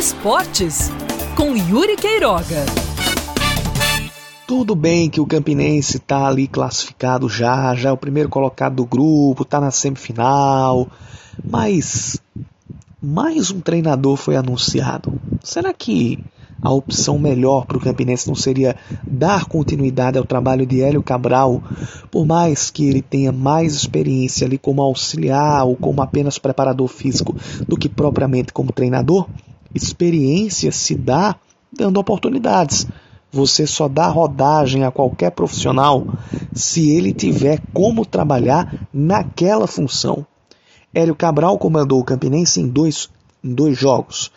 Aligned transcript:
Esportes 0.00 0.90
com 1.36 1.54
Yuri 1.54 1.94
Queiroga. 1.94 2.64
Tudo 4.46 4.74
bem 4.74 5.10
que 5.10 5.20
o 5.20 5.26
Campinense 5.26 5.98
está 5.98 6.26
ali 6.26 6.48
classificado 6.48 7.28
já, 7.28 7.74
já 7.74 7.90
é 7.90 7.92
o 7.92 7.98
primeiro 7.98 8.30
colocado 8.30 8.76
do 8.76 8.86
grupo, 8.86 9.42
está 9.42 9.60
na 9.60 9.70
semifinal, 9.70 10.88
mas 11.44 12.18
mais 13.02 13.50
um 13.50 13.60
treinador 13.60 14.16
foi 14.16 14.36
anunciado. 14.36 15.20
Será 15.44 15.70
que 15.74 16.18
a 16.62 16.70
opção 16.72 17.18
melhor 17.18 17.66
para 17.66 17.76
o 17.76 17.80
Campinense 17.80 18.26
não 18.26 18.34
seria 18.34 18.76
dar 19.06 19.44
continuidade 19.44 20.16
ao 20.16 20.24
trabalho 20.24 20.64
de 20.64 20.80
Hélio 20.80 21.02
Cabral, 21.02 21.62
por 22.10 22.24
mais 22.24 22.70
que 22.70 22.88
ele 22.88 23.02
tenha 23.02 23.32
mais 23.32 23.74
experiência 23.74 24.46
ali 24.46 24.56
como 24.56 24.80
auxiliar 24.80 25.66
ou 25.66 25.76
como 25.76 26.00
apenas 26.00 26.38
preparador 26.38 26.88
físico 26.88 27.36
do 27.68 27.76
que 27.76 27.86
propriamente 27.86 28.50
como 28.50 28.72
treinador? 28.72 29.28
Experiência 29.74 30.72
se 30.72 30.94
dá 30.94 31.36
dando 31.72 32.00
oportunidades. 32.00 32.86
Você 33.32 33.66
só 33.66 33.88
dá 33.88 34.08
rodagem 34.08 34.84
a 34.84 34.90
qualquer 34.90 35.30
profissional 35.30 36.06
se 36.52 36.90
ele 36.90 37.12
tiver 37.12 37.62
como 37.72 38.04
trabalhar 38.04 38.86
naquela 38.92 39.66
função. 39.66 40.26
Hélio 40.92 41.14
Cabral 41.14 41.56
comandou 41.58 42.00
o 42.00 42.04
Campinense 42.04 42.60
em 42.60 42.66
dois, 42.66 43.08
em 43.44 43.54
dois 43.54 43.78
jogos 43.78 44.32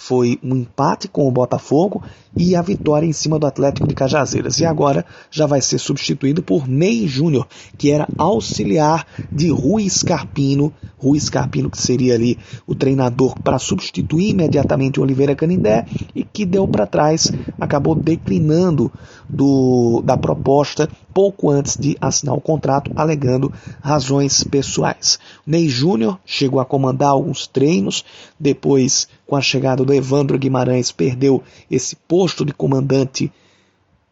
foi 0.00 0.38
um 0.44 0.54
empate 0.54 1.08
com 1.08 1.26
o 1.26 1.30
Botafogo 1.32 2.04
e 2.36 2.54
a 2.54 2.62
vitória 2.62 3.04
em 3.04 3.12
cima 3.12 3.36
do 3.36 3.48
Atlético 3.48 3.88
de 3.88 3.96
Cajazeiras. 3.96 4.60
E 4.60 4.64
agora 4.64 5.04
já 5.28 5.44
vai 5.44 5.60
ser 5.60 5.78
substituído 5.80 6.40
por 6.40 6.68
Ney 6.68 7.08
Júnior, 7.08 7.48
que 7.76 7.90
era 7.90 8.06
auxiliar 8.16 9.04
de 9.30 9.50
Rui 9.50 9.90
Scarpino. 9.90 10.72
Rui 10.96 11.18
Scarpino, 11.18 11.68
que 11.68 11.82
seria 11.82 12.14
ali 12.14 12.38
o 12.64 12.76
treinador 12.76 13.34
para 13.42 13.58
substituir 13.58 14.30
imediatamente 14.30 15.00
o 15.00 15.02
Oliveira 15.02 15.34
Canindé 15.34 15.84
e 16.14 16.22
que 16.22 16.46
deu 16.46 16.68
para 16.68 16.86
trás, 16.86 17.32
acabou 17.60 17.96
declinando 17.96 18.92
do, 19.28 20.00
da 20.04 20.16
proposta 20.16 20.88
pouco 21.12 21.50
antes 21.50 21.76
de 21.76 21.96
assinar 22.00 22.36
o 22.36 22.40
contrato, 22.40 22.92
alegando 22.94 23.52
razões 23.80 24.44
pessoais. 24.44 25.18
Ney 25.44 25.68
Júnior 25.68 26.20
chegou 26.24 26.60
a 26.60 26.64
comandar 26.64 27.08
alguns 27.08 27.48
treinos, 27.48 28.04
depois 28.38 29.08
com 29.28 29.36
a 29.36 29.42
chegada 29.42 29.84
do 29.84 29.92
Evandro 29.92 30.38
Guimarães, 30.38 30.90
perdeu 30.90 31.42
esse 31.70 31.94
posto 31.94 32.46
de 32.46 32.52
comandante 32.54 33.30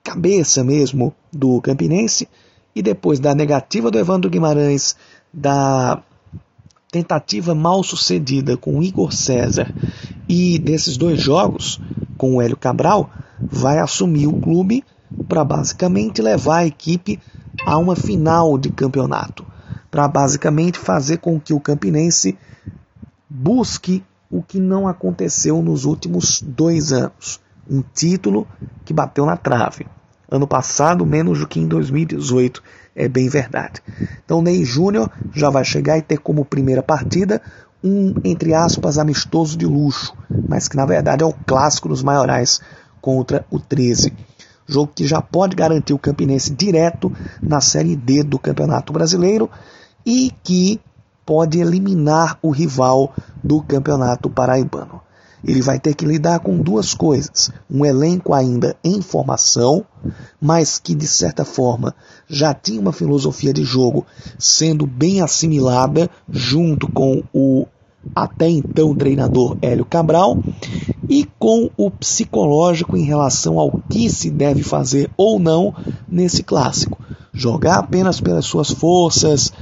cabeça 0.04 0.62
mesmo 0.62 1.12
do 1.32 1.58
Campinense. 1.62 2.28
E 2.74 2.82
depois 2.82 3.18
da 3.18 3.34
negativa 3.34 3.90
do 3.90 3.98
Evandro 3.98 4.28
Guimarães, 4.28 4.94
da 5.32 6.02
tentativa 6.92 7.54
mal 7.54 7.82
sucedida 7.82 8.58
com 8.58 8.78
o 8.78 8.82
Igor 8.82 9.10
César 9.10 9.74
e 10.28 10.58
desses 10.58 10.98
dois 10.98 11.18
jogos 11.18 11.80
com 12.18 12.36
o 12.36 12.42
Hélio 12.42 12.56
Cabral, 12.56 13.10
vai 13.40 13.78
assumir 13.78 14.26
o 14.26 14.38
clube 14.38 14.84
para 15.26 15.42
basicamente 15.42 16.20
levar 16.20 16.58
a 16.58 16.66
equipe 16.66 17.18
a 17.64 17.78
uma 17.78 17.96
final 17.96 18.58
de 18.58 18.68
campeonato, 18.68 19.46
para 19.90 20.06
basicamente 20.06 20.78
fazer 20.78 21.16
com 21.18 21.40
que 21.40 21.54
o 21.54 21.60
Campinense 21.60 22.36
busque 23.30 24.04
o 24.36 24.42
que 24.42 24.60
não 24.60 24.86
aconteceu 24.86 25.62
nos 25.62 25.86
últimos 25.86 26.42
dois 26.42 26.92
anos. 26.92 27.40
Um 27.68 27.82
título 27.94 28.46
que 28.84 28.92
bateu 28.92 29.24
na 29.24 29.34
trave. 29.34 29.86
Ano 30.30 30.46
passado, 30.46 31.06
menos 31.06 31.38
do 31.38 31.48
que 31.48 31.58
em 31.58 31.66
2018, 31.66 32.62
é 32.94 33.08
bem 33.08 33.30
verdade. 33.30 33.80
Então, 34.22 34.42
Ney 34.42 34.62
Júnior 34.62 35.10
já 35.32 35.48
vai 35.48 35.64
chegar 35.64 35.96
e 35.96 36.02
ter 36.02 36.18
como 36.18 36.44
primeira 36.44 36.82
partida 36.82 37.40
um, 37.82 38.14
entre 38.24 38.52
aspas, 38.52 38.98
amistoso 38.98 39.56
de 39.56 39.64
luxo, 39.64 40.14
mas 40.48 40.68
que 40.68 40.76
na 40.76 40.84
verdade 40.84 41.22
é 41.22 41.26
o 41.26 41.32
clássico 41.32 41.88
dos 41.88 42.02
maiorais 42.02 42.60
contra 43.00 43.46
o 43.50 43.58
13. 43.58 44.12
Jogo 44.66 44.92
que 44.94 45.06
já 45.06 45.22
pode 45.22 45.56
garantir 45.56 45.94
o 45.94 45.98
Campinense 45.98 46.52
direto 46.52 47.10
na 47.40 47.60
Série 47.62 47.96
D 47.96 48.22
do 48.22 48.38
Campeonato 48.38 48.92
Brasileiro 48.92 49.48
e 50.04 50.30
que 50.44 50.78
pode 51.26 51.58
eliminar 51.58 52.38
o 52.40 52.50
rival 52.50 53.12
do 53.42 53.60
Campeonato 53.60 54.30
Paraibano. 54.30 55.02
Ele 55.44 55.60
vai 55.60 55.78
ter 55.78 55.94
que 55.94 56.06
lidar 56.06 56.40
com 56.40 56.56
duas 56.56 56.94
coisas: 56.94 57.50
um 57.70 57.84
elenco 57.84 58.32
ainda 58.32 58.76
em 58.82 59.02
formação, 59.02 59.84
mas 60.40 60.78
que 60.78 60.94
de 60.94 61.06
certa 61.06 61.44
forma 61.44 61.94
já 62.28 62.54
tinha 62.54 62.80
uma 62.80 62.92
filosofia 62.92 63.52
de 63.52 63.64
jogo 63.64 64.06
sendo 64.38 64.86
bem 64.86 65.20
assimilada 65.20 66.08
junto 66.30 66.90
com 66.90 67.22
o 67.34 67.66
até 68.14 68.48
então 68.48 68.94
treinador 68.94 69.56
Hélio 69.60 69.84
Cabral, 69.84 70.38
e 71.08 71.24
com 71.38 71.70
o 71.76 71.90
psicológico 71.90 72.96
em 72.96 73.04
relação 73.04 73.58
ao 73.58 73.70
que 73.90 74.08
se 74.08 74.30
deve 74.30 74.62
fazer 74.62 75.10
ou 75.16 75.38
não 75.38 75.74
nesse 76.08 76.42
clássico. 76.42 76.98
Jogar 77.32 77.78
apenas 77.78 78.20
pelas 78.20 78.46
suas 78.46 78.70
forças, 78.70 79.52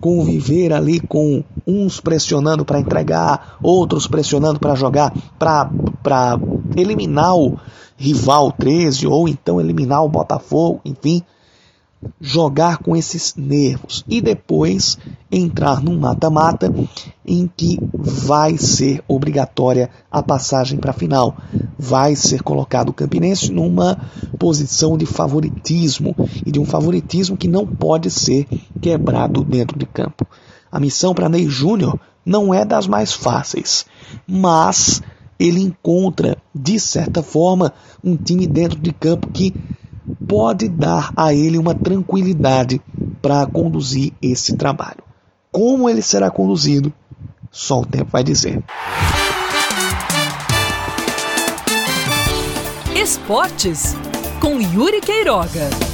conviver 0.00 0.72
ali 0.72 1.00
com 1.00 1.42
uns 1.66 2.00
pressionando 2.00 2.64
para 2.64 2.80
entregar, 2.80 3.56
outros 3.62 4.06
pressionando 4.06 4.58
para 4.58 4.74
jogar, 4.74 5.12
para 5.38 6.38
eliminar 6.76 7.36
o 7.36 7.58
rival 7.96 8.52
13 8.52 9.06
ou 9.06 9.28
então 9.28 9.60
eliminar 9.60 10.04
o 10.04 10.08
Botafogo, 10.08 10.80
enfim, 10.84 11.22
jogar 12.20 12.78
com 12.78 12.94
esses 12.94 13.34
nervos 13.36 14.04
e 14.08 14.20
depois 14.20 14.98
entrar 15.30 15.82
num 15.82 15.98
mata-mata 15.98 16.72
em 17.26 17.48
que 17.56 17.78
vai 17.92 18.58
ser 18.58 19.02
obrigatória 19.08 19.90
a 20.10 20.22
passagem 20.22 20.78
para 20.78 20.90
a 20.90 20.94
final. 20.94 21.36
Vai 21.78 22.14
ser 22.14 22.42
colocado 22.42 22.90
o 22.90 22.92
Campinense 22.92 23.50
numa 23.50 23.98
posição 24.38 24.96
de 24.96 25.06
favoritismo 25.06 26.14
e 26.44 26.52
de 26.52 26.60
um 26.60 26.64
favoritismo 26.64 27.36
que 27.36 27.48
não 27.48 27.66
pode 27.66 28.10
ser 28.10 28.46
quebrado 28.84 29.42
dentro 29.42 29.78
de 29.78 29.86
campo. 29.86 30.26
A 30.70 30.78
missão 30.78 31.14
para 31.14 31.26
Ney 31.26 31.48
Júnior 31.48 31.98
não 32.24 32.52
é 32.52 32.66
das 32.66 32.86
mais 32.86 33.14
fáceis, 33.14 33.86
mas 34.28 35.02
ele 35.38 35.60
encontra, 35.60 36.36
de 36.54 36.78
certa 36.78 37.22
forma, 37.22 37.72
um 38.02 38.14
time 38.14 38.46
dentro 38.46 38.78
de 38.78 38.92
campo 38.92 39.28
que 39.28 39.54
pode 40.28 40.68
dar 40.68 41.14
a 41.16 41.32
ele 41.32 41.56
uma 41.56 41.74
tranquilidade 41.74 42.78
para 43.22 43.46
conduzir 43.46 44.12
esse 44.20 44.54
trabalho. 44.54 45.02
Como 45.50 45.88
ele 45.88 46.02
será 46.02 46.30
conduzido, 46.30 46.92
só 47.50 47.80
o 47.80 47.86
tempo 47.86 48.10
vai 48.10 48.22
dizer. 48.22 48.62
Esportes 52.94 53.96
com 54.40 54.60
Yuri 54.60 55.00
Queiroga. 55.00 55.93